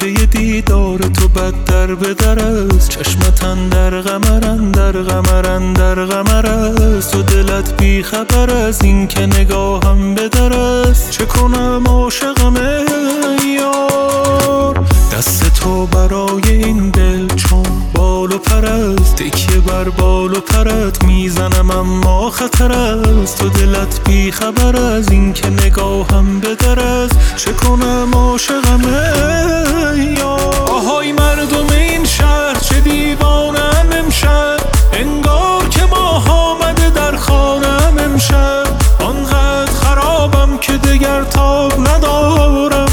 [0.00, 2.88] پی دیدار تو بد در به در است.
[2.88, 7.12] چشمتن در غمرن در غمرن در غمر است.
[7.12, 10.52] تو دلت بی خبر از این که نگاهم به در
[18.74, 19.16] است.
[19.16, 23.38] تکیه بر بال و پرت می‌زنم اما خطر است.
[23.38, 27.36] تو دلت بی خبر از این که نگاهم به در است.
[27.36, 28.82] چه کنم عاشقم
[30.68, 34.56] آهای مردم این شهر چه دیوانم امشب؟
[34.92, 38.64] انگار که ماه آمده در خانم امشب.
[39.00, 42.88] آنقدر خرابم که دگر تاب ندارم.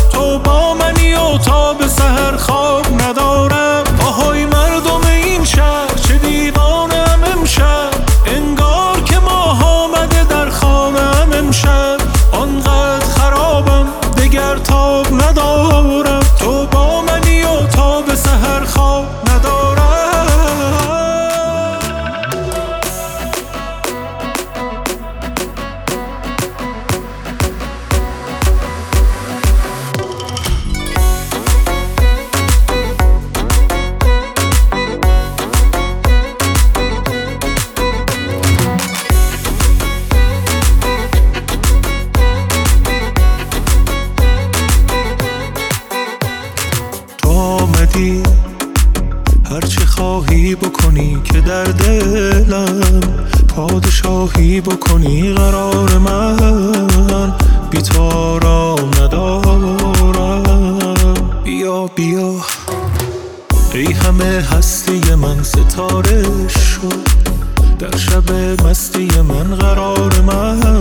[48.01, 48.23] آمدی
[49.49, 52.99] هرچه خواهی بکنی که در دلم
[53.47, 57.33] پادشاهی بکنی قرار من.
[57.71, 59.77] بی تو آرام ندارم.
[61.43, 62.35] بیا بیا.
[63.73, 67.07] ای همه هستی من ستاره شد
[67.79, 68.31] در شب
[68.65, 70.80] مستی من قرار من.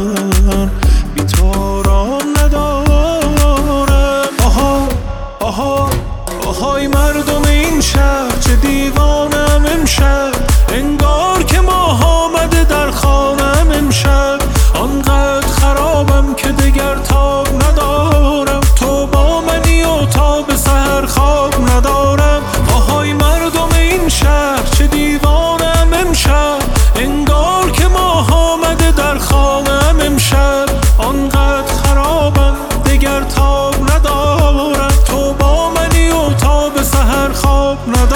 [33.20, 38.09] دگر تاب ندارم تو با منی و تا به سهر خواب ندارم